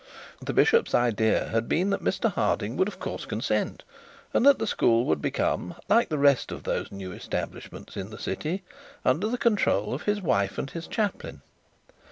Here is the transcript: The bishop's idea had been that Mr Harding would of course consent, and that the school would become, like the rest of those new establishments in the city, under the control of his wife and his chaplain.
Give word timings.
The 0.41 0.51
bishop's 0.51 0.95
idea 0.95 1.49
had 1.49 1.69
been 1.69 1.91
that 1.91 2.03
Mr 2.03 2.31
Harding 2.33 2.75
would 2.75 2.87
of 2.87 2.97
course 2.99 3.25
consent, 3.27 3.83
and 4.33 4.43
that 4.47 4.57
the 4.57 4.65
school 4.65 5.05
would 5.05 5.21
become, 5.21 5.75
like 5.87 6.09
the 6.09 6.17
rest 6.17 6.51
of 6.51 6.63
those 6.63 6.91
new 6.91 7.11
establishments 7.13 7.95
in 7.95 8.09
the 8.09 8.17
city, 8.17 8.63
under 9.05 9.27
the 9.27 9.37
control 9.37 9.93
of 9.93 10.01
his 10.01 10.19
wife 10.19 10.57
and 10.57 10.71
his 10.71 10.87
chaplain. 10.87 11.43